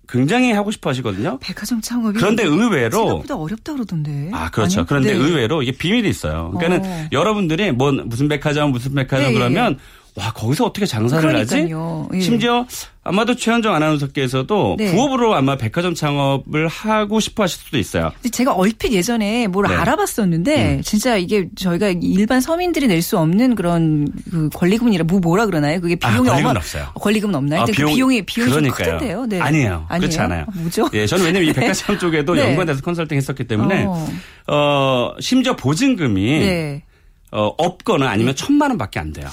[0.07, 1.37] 굉장히 하고 싶어 하시거든요.
[1.41, 4.29] 백화점 창업이 그런데 의외로 생각보다 어렵다 그러던데.
[4.33, 4.81] 아 그렇죠.
[4.81, 4.87] 아니?
[4.87, 5.17] 그런데 네.
[5.17, 6.51] 의외로 이게 비밀이 있어요.
[6.57, 7.07] 그러니까는 어.
[7.11, 9.79] 여러분들이 뭐 무슨 백화점 무슨 백화점 네, 그러면
[10.15, 12.07] 와 거기서 어떻게 장사를 그러니까요.
[12.09, 12.17] 하지?
[12.17, 12.21] 예.
[12.21, 12.65] 심지어
[13.03, 14.91] 아마도 최현정 아나운서께서도 네.
[14.93, 18.11] 부업으로 아마 백화점 창업을 하고 싶어 하실 수도 있어요.
[18.31, 19.73] 제가 얼핏 예전에 뭘 네.
[19.73, 20.81] 알아봤었는데 음.
[20.83, 25.81] 진짜 이게 저희가 일반 서민들이 낼 수 없는 그런 그 권리금이라 뭐 뭐라 그러나요?
[25.81, 26.91] 그게 비용이 아, 권리금은 없어요.
[26.93, 27.61] 권리금은 없나요?
[27.61, 28.85] 아, 그 비용, 그 비용이 비용이 그러니까요.
[28.85, 29.25] 좀 크던데요.
[29.25, 29.39] 네.
[29.39, 29.85] 아니에요.
[29.89, 29.99] 아니에요.
[30.01, 30.45] 그렇지 않아요.
[30.53, 30.89] 뭐죠?
[30.93, 32.49] 예, 저는 왜냐면 이 백화점 쪽에도 네.
[32.49, 34.07] 연관돼서 컨설팅 했었기 때문에 어,
[34.47, 36.83] 어 심지어 보증금이 네.
[37.33, 38.43] 어, 없거나 아니면 네.
[38.43, 39.27] 천만 원밖에 안 돼요.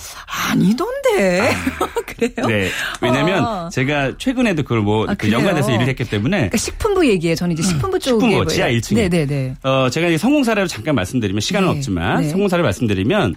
[0.51, 1.41] 아니던데.
[1.81, 2.47] 아, 그래요?
[2.47, 2.71] 네.
[3.01, 3.69] 왜냐면 어.
[3.71, 6.37] 제가 최근에도 그걸 뭐 아, 그 연관해서 일을 했기 때문에.
[6.37, 8.25] 그러니까 식품부 얘기에 저는 이제 식품부 쪽에.
[8.25, 8.95] 식품부 지하 1층.
[8.95, 9.57] 네네네.
[9.65, 11.77] 어, 제가 이제 성공 사례로 잠깐 말씀드리면 시간은 네.
[11.77, 12.29] 없지만 네.
[12.29, 13.35] 성공 사례 말씀드리면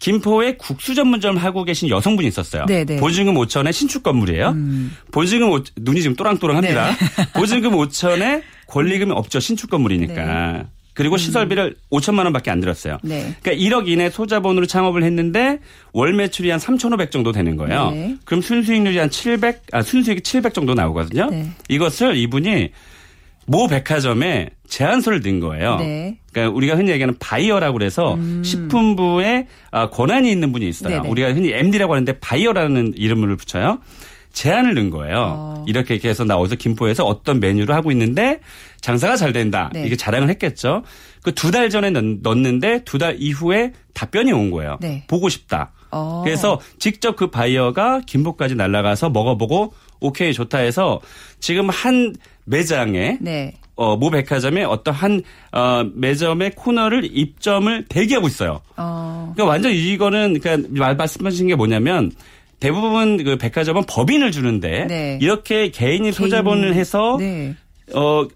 [0.00, 2.66] 김포에 국수 전문점 하고 계신 여성분이 있었어요.
[2.66, 2.96] 네네.
[2.96, 4.48] 보증금 5천에 신축 건물이에요.
[4.50, 4.96] 음.
[5.12, 6.90] 보증금 5, 눈이 지금 또랑또랑합니다.
[6.90, 6.96] 네.
[7.38, 9.40] 보증금 5천에 권리금이 없죠.
[9.40, 10.52] 신축 건물이니까.
[10.52, 10.66] 네.
[10.96, 11.18] 그리고 음.
[11.18, 12.96] 시설비를 5천만 원밖에 안 들었어요.
[13.02, 13.34] 네.
[13.42, 15.60] 그러니까 1억 이내 소자본으로 창업을 했는데
[15.92, 17.90] 월 매출이 한 3,500 정도 되는 거예요.
[17.90, 18.16] 네.
[18.24, 21.28] 그럼 순수익률이 한 700, 아, 순수익이 700 정도 나오거든요.
[21.30, 21.50] 네.
[21.68, 22.70] 이것을 이분이
[23.46, 25.76] 모 백화점에 제안서를 낸 거예요.
[25.76, 26.16] 네.
[26.32, 28.42] 그러니까 우리가 흔히 얘기하는 바이어라고 그래서 음.
[28.42, 31.02] 식품부에 아, 권한이 있는 분이 있어요.
[31.02, 31.08] 네네.
[31.10, 33.80] 우리가 흔히 MD라고 하는데 바이어라는 이름을 붙여요.
[34.32, 35.34] 제안을 넣은 거예요.
[35.34, 35.64] 어.
[35.66, 38.40] 이렇게 이렇게 해서 나 어디서 김포에서 어떤 메뉴를 하고 있는데
[38.86, 39.68] 장사가 잘 된다.
[39.72, 39.84] 네.
[39.84, 40.84] 이게 자랑을 했겠죠.
[41.24, 44.78] 그 두 달 전에 넣었는데 두 달 이후에 답변이 온 거예요.
[44.80, 45.02] 네.
[45.08, 45.72] 보고 싶다.
[45.90, 46.22] 어.
[46.24, 51.00] 그래서 직접 그 바이어가 김포까지 날아가서 먹어보고 오케이 좋다 해서
[51.40, 53.54] 지금 한 매장에 네.
[53.74, 58.60] 어, 모 백화점에 어떤 한 어, 매점의 코너를 입점을 대기하고 있어요.
[58.76, 59.32] 어.
[59.34, 62.12] 그러니까 완전 이거는 그러니까 말씀하신 게 뭐냐면
[62.60, 65.18] 대부분 그 백화점은 법인을 주는데 네.
[65.20, 67.54] 이렇게 개인이 소자본을 해서 네.
[67.94, 68.26] 어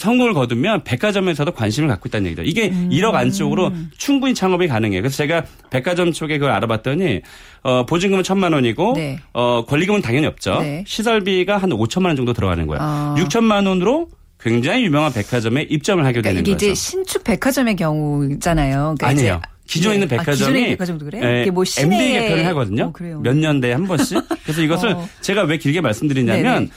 [0.00, 2.42] 성공을 거두면 백화점에서도 관심을 갖고 있다는 얘기죠.
[2.42, 2.88] 이게 음.
[2.90, 5.02] 1억 안쪽으로 충분히 창업이 가능해요.
[5.02, 7.20] 그래서 제가 백화점 쪽에 그걸 알아봤더니
[7.62, 9.18] 어, 보증금은 천만 원이고 네.
[9.32, 10.60] 어, 권리금은 당연히 없죠.
[10.60, 10.84] 네.
[10.86, 12.80] 시설비가 한 5천만 원 정도 들어가는 거예요.
[12.82, 13.14] 아.
[13.18, 14.08] 6천만 원으로
[14.40, 16.66] 굉장히 유명한 백화점에 입점을 하게 되는 그러니까 이게 거죠.
[16.66, 18.94] 이제 신축 백화점의 경우잖아요.
[18.98, 19.40] 그러니까 아니에요.
[19.66, 20.16] 기존에 있는 네.
[20.16, 21.24] 아, 백화점이 아, 백화점도 그래요?
[21.24, 21.94] 예, 뭐 시내...
[21.94, 22.92] MD 개편을 하거든요.
[22.98, 24.18] 어, 몇 년대에 한 번씩.
[24.42, 25.08] 그래서 이것을 어.
[25.20, 26.70] 제가 왜 길게 말씀드리냐면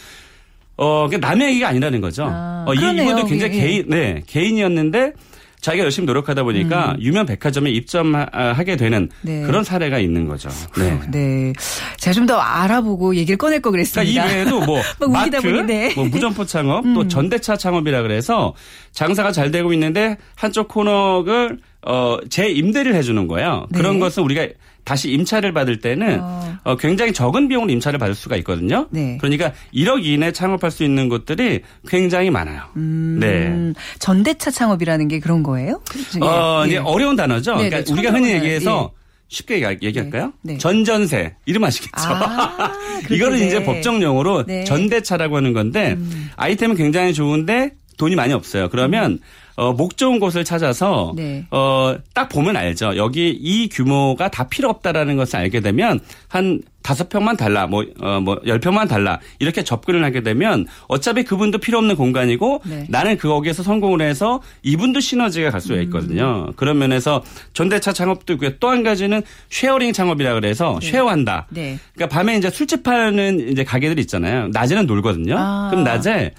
[0.78, 2.26] 어, 남의 얘기가 아니라는 거죠.
[2.30, 3.62] 아, 어, 이, 이분도 굉장히 예, 예.
[3.68, 5.14] 개인, 네, 개인이었는데
[5.62, 7.02] 자기가 열심히 노력하다 보니까 음.
[7.02, 9.44] 유명 백화점에 입점하게 되는 네.
[9.44, 10.50] 그런 사례가 있는 거죠.
[10.78, 11.00] 네.
[11.10, 11.54] 네.
[11.98, 14.04] 제가 좀 더 알아보고 얘기를 꺼낼 거 그랬습니다.
[14.24, 15.94] 그러니까 이 외에도 뭐 마트, 네.
[15.96, 16.94] 뭐 무점포 창업, 음.
[16.94, 18.54] 또 전대차 창업이라 그래서
[18.92, 23.68] 장사가 잘 되고 있는데 한쪽 코너를 어, 재임대를 해주는 거예요.
[23.72, 23.78] 네.
[23.78, 24.48] 그런 것은 우리가
[24.84, 26.58] 다시 임차를 받을 때는 어.
[26.64, 28.88] 어, 굉장히 적은 비용으로 임차를 받을 수가 있거든요.
[28.90, 29.18] 네.
[29.20, 32.64] 그러니까 1억 이내 창업할 수 있는 곳들이 굉장히 많아요.
[32.76, 33.74] 음, 네.
[34.00, 35.82] 전대차 창업이라는 게 그런 거예요?
[36.22, 36.78] 어, 예.
[36.78, 37.56] 어려운 단어죠.
[37.56, 39.04] 네, 그러니까 네, 우리가 흔히 얘기해서 예.
[39.30, 40.34] 쉽게 얘기할까요?
[40.42, 40.54] 네.
[40.54, 40.58] 네.
[40.58, 41.92] 전전세 이름 아시겠죠?
[41.98, 42.74] 아,
[43.10, 44.64] 이거는 이제 법정 용어로 네.
[44.64, 46.30] 전대차라고 하는 건데 음.
[46.36, 48.70] 아이템은 굉장히 좋은데 돈이 많이 없어요.
[48.70, 49.20] 그러면 음.
[49.56, 51.46] 어, 목 좋은 곳을 찾아서 네.
[51.52, 52.98] 어, 딱 보면 알죠.
[52.98, 58.20] 여기 이 규모가 다 필요 없다라는 것을 알게 되면 한 다섯 평만 달라, 뭐, 어,
[58.20, 59.20] 뭐, 열 평만 달라.
[59.40, 62.86] 이렇게 접근을 하게 되면 어차피 그분도 필요 없는 공간이고 네.
[62.90, 66.48] 나는 그 거기에서 성공을 해서 이분도 시너지가 갈 수가 있거든요.
[66.50, 66.54] 음.
[66.58, 68.58] 그런 면에서 전대차 창업도 있고요.
[68.60, 70.90] 또 한 가지는 sharing 창업이라 그래서 네.
[70.92, 71.46] share한다.
[71.52, 71.78] 네.
[71.94, 74.48] 그러니까 밤에 이제 술집 하는 이제 가게들 있잖아요.
[74.52, 75.36] 낮에는 놀거든요.
[75.38, 75.68] 아.
[75.70, 76.34] 그럼 낮에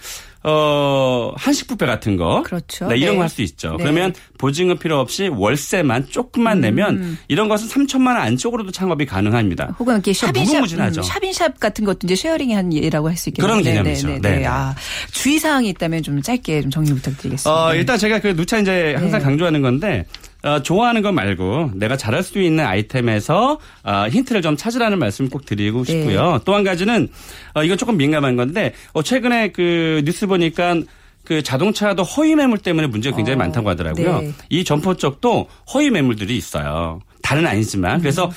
[0.46, 2.42] 어, 한식 뷔페 같은 거.
[2.42, 2.87] 그렇죠.
[2.88, 3.16] 네, 이런 네.
[3.16, 3.70] 거할 수 있죠.
[3.70, 3.76] 네.
[3.78, 6.61] 그러면 보증금 필요 없이 월세만 조금만 음.
[6.61, 9.74] 내면 이런 것은 3천만 원 안쪽으로도 창업이 가능합니다.
[9.78, 13.48] 혹은 이렇게 샵인샵, 음, 샵인샵 같은 것도 이제 sharing이 한 예라고 할 수 있겠네요.
[13.48, 14.09] 그런 개념이죠.
[14.09, 14.46] 네, 네, 네.
[14.46, 14.74] 아,
[15.12, 17.50] 주의사항이 있다면 좀 짧게 좀 정리 부탁드리겠습니다.
[17.50, 19.24] 어, 일단 제가 그 누차 이제 항상 네.
[19.24, 20.04] 강조하는 건데
[20.44, 25.46] 어, 좋아하는 것 말고 내가 잘할 수 있는 아이템에서 어, 힌트를 좀 찾으라는 말씀 꼭
[25.46, 25.92] 드리고 네.
[25.92, 26.40] 싶고요.
[26.44, 27.09] 또한 가지는
[27.54, 30.76] 어, 이건 조금 민감한 건데 어, 최근에 그 뉴스 보니까
[31.24, 34.20] 그 자동차도 허위 매물 때문에 문제가 굉장히 어, 많다고 하더라고요.
[34.20, 34.33] 네.
[34.50, 37.00] 이 점포 쪽도 허위 매물들이 있어요.
[37.22, 38.30] 다는 아니지만 그래서 음.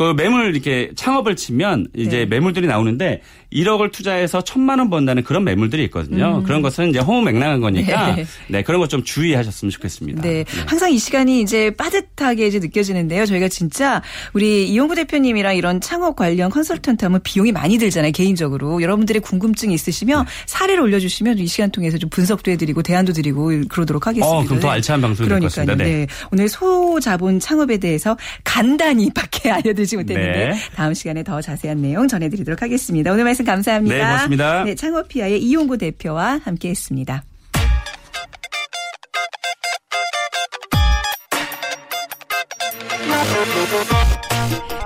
[0.00, 2.24] 그 매물 이렇게 창업을 치면 이제 네.
[2.26, 3.20] 매물들이 나오는데
[3.52, 6.38] 1억을 투자해서 천만 원 번다는 그런 매물들이 있거든요.
[6.38, 6.42] 음.
[6.44, 10.20] 그런 것은 이제 허무 맹랑한 거니까 네, 네 그런 것 좀 주의하셨으면 좋겠습니다.
[10.20, 10.44] 네.
[10.44, 10.60] 네.
[10.66, 13.24] 항상 이 시간이 이제 빠듯하게 이제 느껴지는데요.
[13.24, 18.12] 저희가 진짜 우리 이용구 대표님이랑 이런 창업 관련 컨설턴트 하면 비용이 많이 들잖아요.
[18.12, 18.82] 개인적으로.
[18.82, 20.30] 여러분들의 궁금증이 있으시면 네.
[20.46, 24.26] 사례를 올려주시면 이 시간 통해서 좀 분석도 해드리고 대안도 드리고 그러도록 하겠습니다.
[24.28, 25.76] 어, 그럼 더 알찬 방송이 될것 같습니다.
[25.76, 25.84] 네.
[25.84, 26.06] 네.
[26.32, 30.54] 오늘 소자본 창업에 대해서 간단히 밖에 알려드리 지 못했는데 네.
[30.74, 33.12] 다음 시간에 더 자세한 내용 전해드리도록 하겠습니다.
[33.12, 33.96] 오늘 말씀 감사합니다.
[33.96, 34.64] 네, 고맙습니다.
[34.64, 37.24] 네, 창업피아의 이용구 대표와 함께했습니다.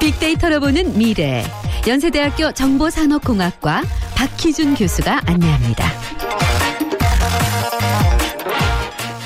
[0.01, 1.45] 빅데이터로 보는 미래.
[1.87, 3.83] 연세대학교 정보산업공학과
[4.17, 6.04] 박희준 교수가 안내합니다.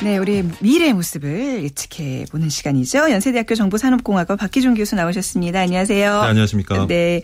[0.03, 3.11] 네, 우리 미래의 모습을 예측해 보는 시간이죠.
[3.11, 5.61] 연세대학교 정보산업공학과 박기준 교수 나오셨습니다.
[5.61, 6.23] 안녕하세요.
[6.23, 6.87] 네, 안녕하십니까.
[6.87, 7.21] 네.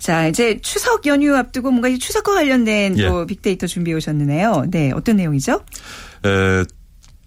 [0.00, 3.06] 자, 이제 추석 연휴 앞두고 뭔가 추석과 관련된 예.
[3.06, 4.64] 또 빅데이터 준비해 오셨는데요.
[4.68, 5.62] 네, 어떤 내용이죠?
[6.24, 6.64] 에,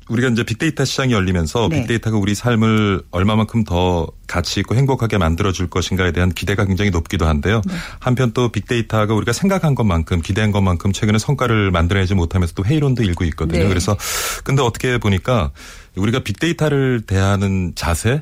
[0.09, 1.81] 우리가 이제 빅데이터 시장이 열리면서 네.
[1.81, 7.61] 빅데이터가 우리 삶을 얼마만큼 더 가치 있고 행복하게 만들어줄 것인가에 대한 기대가 굉장히 높기도 한데요.
[7.65, 7.73] 네.
[7.99, 13.23] 한편 또 빅데이터가 우리가 생각한 것만큼 기대한 것만큼 최근에 성과를 만들어내지 못하면서 또 회의론도 일고
[13.25, 13.63] 있거든요.
[13.63, 13.67] 네.
[13.67, 13.95] 그래서
[14.43, 15.51] 근데 어떻게 보니까
[15.95, 18.21] 우리가 빅데이터를 대하는 자세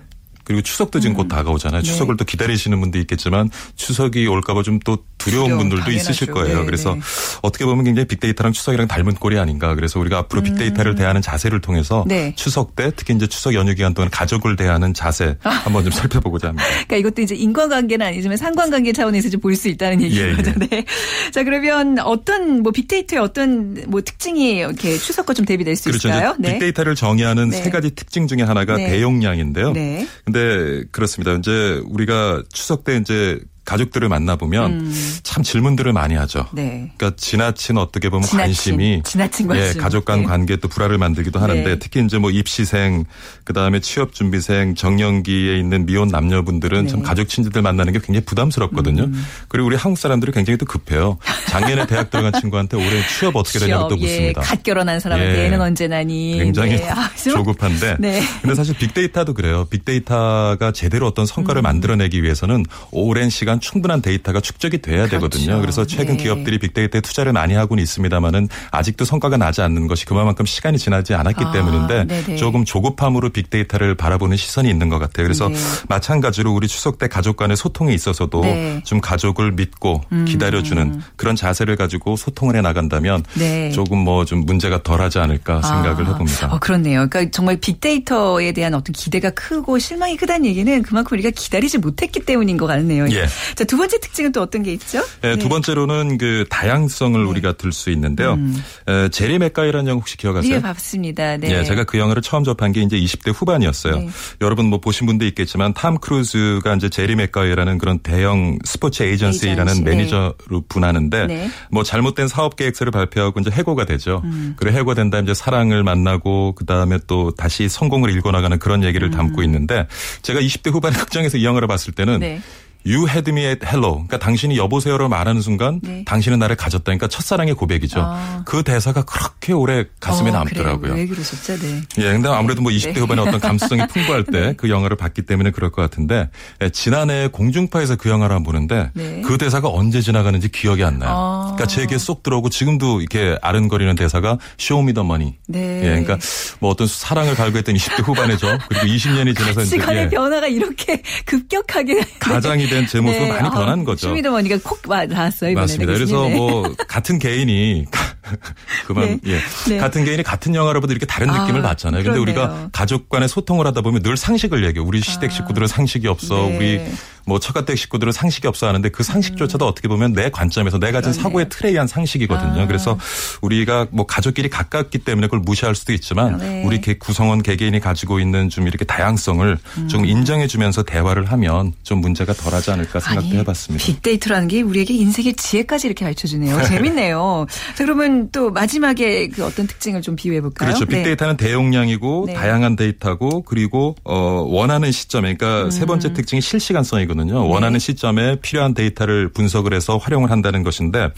[0.50, 1.18] 그리고 추석도 지금 음.
[1.18, 1.84] 곧 다가오잖아요.
[1.84, 1.88] 네.
[1.88, 6.12] 추석을 또 기다리시는 분도 있겠지만 추석이 올까봐 좀또 두려운 두려움, 분들도 당연하죠.
[6.12, 6.60] 있으실 거예요.
[6.62, 7.02] 네, 그래서 네.
[7.42, 9.76] 어떻게 보면 굉장히 빅데이터랑 추석이랑 닮은 꼴이 아닌가.
[9.76, 10.44] 그래서 우리가 앞으로 음.
[10.46, 12.34] 빅데이터를 대하는 자세를 통해서 네.
[12.36, 15.50] 추석 때 특히 이제 추석 연휴 기간 동안 가족을 대하는 자세 아.
[15.50, 16.66] 한번 좀 살펴보고자 합니다.
[16.70, 20.36] 그러니까 이것도 이제 인과관계는 아니지만 상관관계 차원에서 좀 볼 수 있다는 얘기인 예, 예.
[20.36, 20.54] 거죠.
[20.58, 20.86] 네.
[21.32, 26.08] 자 그러면 어떤 뭐 빅데이터의 어떤 뭐 특징이 이렇게 추석과 좀 대비될 수 그렇죠.
[26.08, 26.36] 있을까요?
[26.40, 26.54] 네.
[26.54, 27.62] 빅데이터를 정의하는 네.
[27.62, 28.90] 세 가지 특징 중에 하나가 네.
[28.90, 29.74] 대용량인데요.
[29.74, 30.08] 네.
[30.24, 31.34] 근데 그렇습니다.
[31.34, 35.20] 이제 우리가 추석 때 이제 가족들을 만나보면 음.
[35.22, 36.48] 참 질문들을 많이 하죠.
[36.52, 36.92] 네.
[36.98, 40.26] 그러니까 지나친 어떻게 보면 지나친, 관심이 지나친 예, 가족 간 네.
[40.26, 41.80] 관계에 또 불화를 만들기도 하는데 네.
[41.80, 43.06] 특히 이제 뭐 입시생
[43.44, 46.90] 그다음에 취업 준비생 정년기에 있는 미혼 남녀분들은 네.
[46.90, 49.04] 참 가족 친지들 만나는 게 굉장히 부담스럽거든요.
[49.04, 49.26] 음.
[49.48, 51.20] 그리고 우리 한국 사람들이 굉장히 또 급해요.
[51.48, 54.42] 작년에 대학 들어간 친구한테 올해 취업 어떻게 되냐고 또 묻습니다.
[54.42, 55.46] 예, 갓 결혼한 사람한테 예.
[55.46, 56.40] 애는 언제 나니.
[56.40, 56.90] 굉장히 네.
[56.90, 57.98] 아, 조급한데.
[58.00, 58.22] 네.
[58.42, 59.66] 근데 사실 빅데이터도 그래요.
[59.70, 61.64] 빅데이터가 제대로 어떤 성과를 음.
[61.64, 65.30] 만들어내기 위해서는 오랜 시간 충분한 데이터가 축적이 돼야 그렇죠.
[65.30, 65.60] 되거든요.
[65.60, 66.24] 그래서 최근 네.
[66.24, 71.44] 기업들이 빅데이터에 투자를 많이 하고는 있습니다만은 아직도 성과가 나지 않는 것이 그만큼 시간이 지나지 않았기
[71.44, 72.36] 아, 때문인데 네네.
[72.38, 75.26] 조금 조급함으로 빅데이터를 바라보는 시선이 있는 것 같아요.
[75.26, 75.56] 그래서 네.
[75.90, 78.82] 마찬가지로 우리 추석 때 가족 간의 소통에 있어서도 네.
[78.86, 80.26] 좀 가족을 믿고 음.
[80.26, 83.70] 기다려주는 그런 자세를 가지고 소통을 해 나간다면 네.
[83.72, 86.54] 조금 뭐 좀 문제가 덜하지 않을까 생각을 아, 해봅니다.
[86.54, 87.08] 어, 그렇네요.
[87.10, 92.58] 그러니까 정말 빅데이터에 대한 어떤 기대가 크고 실망이 크다는 얘기는 그만큼 우리가 기다리지 못했기 때문인
[92.58, 93.08] 것 같네요.
[93.10, 93.26] 예.
[93.56, 95.02] 자, 두 번째 특징은 또 어떤 게 있죠?
[95.22, 95.38] 네, 네.
[95.38, 97.30] 두 번째로는 그 다양성을 네.
[97.30, 98.34] 우리가 들 수 있는데요.
[98.34, 98.62] 음.
[98.88, 100.56] 에, 제리 맥가이라는 영화 혹시 기억하세요?
[100.56, 101.38] 네, 봤습니다.
[101.38, 101.52] 네.
[101.52, 104.00] 예, 제가 그 영화를 처음 접한 게 이제 20대 후반이었어요.
[104.00, 104.10] 네.
[104.42, 109.84] 여러분 뭐 보신 분도 있겠지만 탐 크루즈가 이제 제리 맥과이어라는 그런 대형 스포츠 에이전시라는 에이전시,
[109.84, 109.90] 네.
[109.92, 111.50] 매니저로 분하는데 네.
[111.72, 114.22] 뭐 잘못된 사업 계획서를 발표하고 이제 해고가 되죠.
[114.24, 114.56] 음.
[114.58, 119.10] 그리고 해고된 다음에 이제 사랑을 만나고 그 다음에 또 다시 성공을 일궈 나가는 그런 얘기를
[119.10, 119.12] 음.
[119.12, 119.88] 담고 있는데
[120.24, 122.42] 제가 20대 후반에 극장에서 이 영화를 봤을 때는 네.
[122.88, 123.94] You had me at hello.
[123.94, 126.04] 그러니까 당신이 여보세요로 말하는 순간 네.
[126.06, 126.84] 당신은 나를 가졌다.
[126.86, 128.00] 그러니까 첫사랑의 고백이죠.
[128.02, 128.44] 아.
[128.46, 130.94] 그 대사가 그렇게 오래 가슴에 어, 남더라고요.
[130.94, 131.58] 왜 그러셨죠?
[131.60, 131.82] 네.
[131.98, 133.00] 예, 근데 아무래도 뭐 20대 네.
[133.02, 134.72] 후반에 어떤 감수성이 풍부할 때그 네.
[134.72, 136.30] 영화를 봤기 때문에 그럴 것 같은데
[136.62, 139.22] 예, 지난해 공중파에서 그 영화를 보는데 네.
[139.26, 141.10] 그 대사가 언제 지나가는지 기억이 안 나요.
[141.12, 141.42] 아.
[141.56, 145.36] 그러니까 제게 쏙 들어오고 지금도 이렇게 아른거리는 대사가 Show me the money.
[145.48, 145.80] 네.
[145.80, 146.18] 예, 그러니까
[146.60, 148.58] 뭐 어떤 사랑을 갈구했던 20대 후반에죠.
[148.70, 150.10] 그리고 20년이 지나서 이제 시간의 예.
[150.10, 153.30] 변화가 이렇게 급격하게 가장이 된 제 모습은 네.
[153.34, 154.08] 많이 아, 변한 거죠.
[154.10, 155.54] 쇼미더머니가 콕 나왔어요.
[155.54, 155.94] 맞습니다.
[155.94, 156.36] 그래서 네.
[156.36, 157.86] 뭐 같은 개인이
[158.88, 159.34] 그만 네.
[159.34, 159.78] 예 네.
[159.78, 162.02] 같은 개인이 같은 영화를 보도 이렇게 다른 아, 느낌을 받잖아요.
[162.04, 164.86] 그런데 우리가 가족 간의 소통을 하다 보면 늘 상식을 얘기해.
[164.86, 165.34] 우리 시댁 아.
[165.34, 166.36] 식구들은 상식이 없어.
[166.48, 166.58] 네.
[166.58, 166.82] 우리
[167.26, 169.70] 뭐 첫가댁 식구들은 상식이 없어 하는데 그 상식조차도 음.
[169.70, 172.62] 어떻게 보면 내 관점에서 내가 가진 사고의 틀에 의한 상식이거든요.
[172.62, 172.68] 아.
[172.68, 172.98] 그래서
[173.42, 176.64] 우리가 뭐 가족끼리 가깝기 때문에 그걸 무시할 수도 있지만 네.
[176.66, 179.88] 우리 구성원 개개인이 가지고 있는 좀 이렇게 다양성을 음.
[179.88, 183.86] 좀 인정해 주면서 대화를 하면 좀 문제가 덜하지 않을까 생각도 해봤습니다.
[183.86, 186.62] 빅데이터라는 게 우리에게 인생의 지혜까지 이렇게 가르쳐 주네요.
[186.64, 187.46] 재밌네요.
[187.76, 190.68] 자, 그러면 또 마지막에 그 어떤 특징을 좀 비유해 볼까요?
[190.68, 190.86] 그렇죠.
[190.86, 190.98] 네.
[190.98, 191.46] 빅데이터는 네.
[191.46, 192.34] 대용량이고 네.
[192.34, 195.72] 다양한 데이터고 그리고 어 원하는 시점에 그러니까 음.
[195.72, 197.44] 세 번째 특징이 실시간성이거든요.
[197.44, 197.50] 네.
[197.50, 201.10] 원하는 시점에 필요한 데이터를 분석을 해서 활용을 한다는 것인데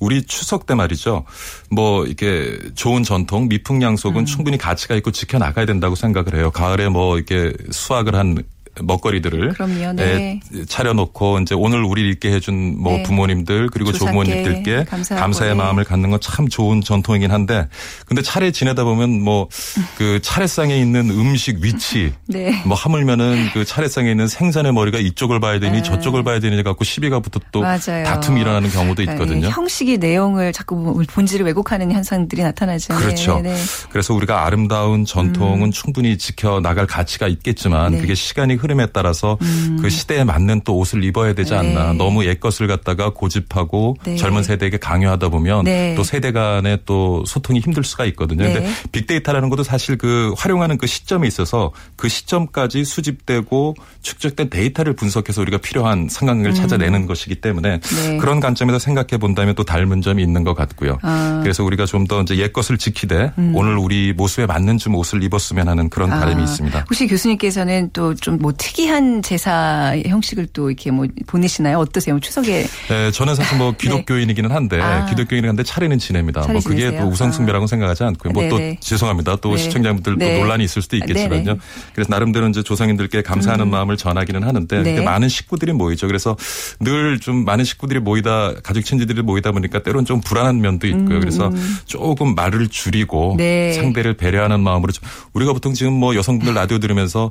[0.00, 1.24] 우리 추석 때 말이죠.
[1.70, 4.24] 뭐 이렇게 좋은 전통 미풍양속은 음.
[4.24, 6.50] 충분히 가치가 있고 지켜 나가야 된다고 생각을 해요.
[6.50, 8.42] 가을에 뭐 이렇게 수확을 한
[8.82, 10.40] 먹거리들을 그럼요, 네.
[10.50, 13.02] 네, 차려놓고 이제 오늘 우리 읽게 해준 뭐 네.
[13.02, 15.54] 부모님들 그리고 조부모님들께 감사의 네.
[15.54, 17.66] 마음을 갖는 건 참 좋은 전통이긴 한데
[18.06, 19.48] 근데 차례 지내다 보면 뭐
[19.96, 22.62] 그 차례상에 있는 음식 위치 네.
[22.64, 25.82] 뭐 하물면은 그 차례상에 있는 생선의 머리가 이쪽을 봐야 되니 네.
[25.82, 28.04] 저쪽을 봐야 되니 갖고 시비가 붙어 또 맞아요.
[28.04, 29.48] 다툼이 일어나는 경우도 있거든요.
[29.48, 32.94] 형식이 내용을 자꾸 본질을 왜곡하는 현상들이 나타나죠.
[32.94, 33.42] 그렇죠.
[33.90, 35.70] 그래서 우리가 아름다운 전통은 음.
[35.70, 39.78] 충분히 지켜 나갈 가치가 있겠지만 그게 시간이 흐 름에 따라서 음.
[39.80, 41.92] 그 시대에 맞는 또 옷을 입어야 되지 않나.
[41.92, 41.98] 네.
[41.98, 44.16] 너무 옛 것을 갖다가 고집하고 네.
[44.16, 45.94] 젊은 세대에게 강요하다 보면 네.
[45.94, 48.44] 또 세대 간의 또 소통이 힘들 수가 있거든요.
[48.44, 48.52] 네.
[48.52, 55.40] 근데 빅데이터라는 것도 사실 그 활용하는 그 시점에 있어서 그 시점까지 수집되고 축적된 데이터를 분석해서
[55.40, 56.60] 우리가 필요한 상관관계를 음.
[56.60, 58.16] 찾아내는 것이기 때문에 네.
[58.18, 60.98] 그런 관점에서 생각해 본다면 또 닮은 점이 있는 것 같고요.
[61.02, 61.40] 아.
[61.42, 63.52] 그래서 우리가 좀 더 이제 옛 것을 지키되 음.
[63.54, 66.18] 오늘 우리 모습에 맞는 좀 옷을 입었으면 하는 그런 아.
[66.18, 66.86] 바람이 있습니다.
[66.88, 71.78] 혹시 교수님께서는 또좀 뭐뭐 특이한 제사 형식을 또 이렇게 뭐 보내시나요?
[71.78, 72.14] 어떠세요?
[72.14, 72.66] 뭐 추석에?
[72.88, 73.76] 네, 저는 사실 뭐 네.
[73.78, 75.06] 기독교인이기는 한데 아.
[75.06, 76.42] 기독교인이 한데 차례는 지냅니다.
[76.42, 77.66] 차례 뭐 그게 또 우상숭배라고 아.
[77.66, 78.32] 생각하지 않고요.
[78.32, 79.36] 뭐 또 죄송합니다.
[79.36, 79.58] 또 네.
[79.58, 80.38] 시청자분들 도 네.
[80.40, 81.44] 논란이 있을 수도 있겠지만요.
[81.44, 81.58] 네네.
[81.94, 83.70] 그래서 나름대로 이제 조상님들께 감사하는 음.
[83.70, 85.00] 마음을 전하기는 하는데 네.
[85.02, 86.06] 많은 식구들이 모이죠.
[86.06, 86.36] 그래서
[86.80, 91.16] 늘 좀 많은 식구들이 모이다 가족 친지들이 모이다 보니까 때론 좀 불안한 면도 있고요.
[91.16, 91.20] 음.
[91.20, 91.52] 그래서
[91.84, 93.74] 조금 말을 줄이고 네.
[93.74, 97.30] 상대를 배려하는 마음으로 좀 우리가 보통 지금 뭐 여성분들 라디오 들으면서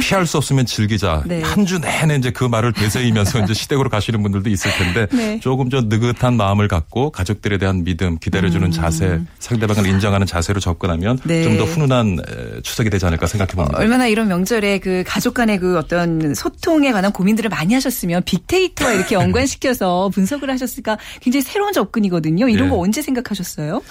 [0.00, 1.22] 피할 수 없 으면 즐기자.
[1.26, 1.42] 네.
[1.42, 5.40] 한주 내내 이제 그 말을 되새이면서 이제 시댁으로 가시는 분들도 있을 텐데 네.
[5.40, 8.70] 조금 좀 느긋한 마음을 갖고 가족들에 대한 믿음, 기다려주는 음.
[8.70, 11.44] 자세, 상대방을 인정하는 자세로 접근하면 네.
[11.44, 12.18] 좀더 훈훈한
[12.62, 13.78] 추석이 되지 않을까 생각해 봅니다.
[13.78, 19.14] 얼마나 이런 명절에 그 가족 간의 그 어떤 소통에 관한 고민들을 많이 하셨으면 빅데이터와 이렇게
[19.14, 22.48] 연관시켜서 분석을 하셨을까 굉장히 새로운 접근이거든요.
[22.48, 22.70] 이런 네.
[22.70, 23.82] 거 언제 생각하셨어요?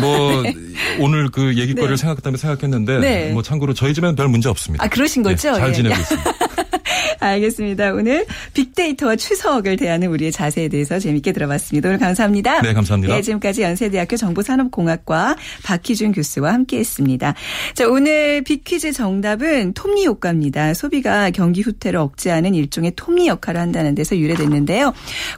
[0.00, 0.54] 뭐 네.
[0.98, 2.00] 오늘 그 얘기거리를 네.
[2.00, 3.32] 생각했다면 생각했는데 네.
[3.32, 4.84] 뭐 참고로 저희 집에는 별 문제 없습니다.
[4.84, 5.52] 아 그러신 거죠?
[5.52, 6.00] 네, 잘 지내고 예.
[6.00, 6.32] 있습니다.
[7.20, 7.92] 알겠습니다.
[7.92, 11.88] 오늘 빅데이터와 추석을 대하는 우리의 자세에 대해서 재밌게 들어봤습니다.
[11.88, 12.62] 오늘 감사합니다.
[12.62, 13.14] 네, 감사합니다.
[13.14, 17.34] 네, 지금까지 연세대학교 정보산업공학과 박희준 교수와 함께했습니다.
[17.74, 20.74] 자, 오늘 빅퀴즈 정답은 톱니 효과입니다.
[20.74, 24.92] 소비가 경기 후퇴를 억제하는 일종의 톱니 역할을 한다는 데서 유래됐는데요.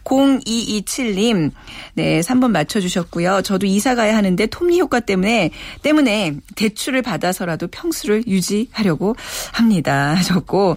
[0.04, 1.50] 0227님,
[1.94, 3.42] 네, 3번 맞춰주셨고요.
[3.42, 5.50] 저도 이사 가야 하는데 톱니 효과 때문에
[5.82, 9.16] 때문에 대출을 받아서라도 평수를 유지하려고
[9.52, 10.14] 합니다.
[10.16, 10.76] 하셨고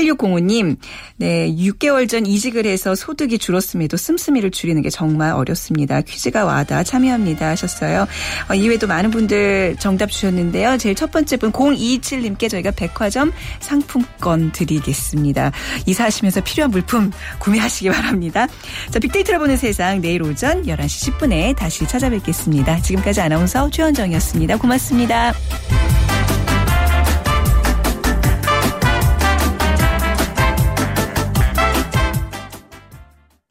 [0.00, 0.76] 8605님,
[1.16, 6.00] 네, 6개월 전 이직을 해서 소득이 줄었음에도 씀씀이를 줄이는 게 정말 어렵습니다.
[6.00, 8.06] 퀴즈가 와다 참여합니다 하셨어요.
[8.48, 10.78] 어, 이외에도 많은 분들 정답 주셨는데요.
[10.78, 15.52] 제일 첫 번째 분 0227님께 저희가 백화점 상품권 드리겠습니다.
[15.86, 18.46] 이사하시면서 필요한 물품 구매하시기 바랍니다.
[18.90, 22.80] 자, 빅데이터를 보는 세상 내일 오전 11시 10분에 다시 찾아뵙겠습니다.
[22.82, 24.56] 지금까지 아나운서 최원정이었습니다.
[24.58, 25.34] 고맙습니다.